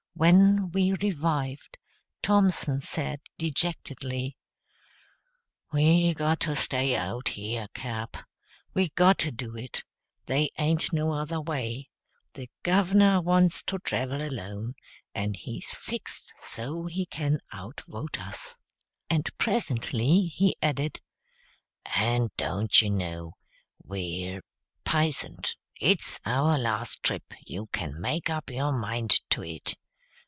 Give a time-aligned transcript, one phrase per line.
[0.13, 1.79] When we revived,
[2.21, 4.37] Thompson said dejectedly,
[5.71, 8.15] "We got to stay out here, Cap.
[8.75, 9.83] We got to do it.
[10.27, 11.89] They ain't no other way.
[12.35, 14.75] The Governor wants to travel alone,
[15.15, 18.57] and he's fixed so he can outvote us."
[19.09, 21.01] And presently he added,
[21.95, 23.37] "And don't you know,
[23.83, 24.43] we're
[24.85, 25.55] pisoned.
[25.79, 29.77] It's our last trip, you can make up your mind to it.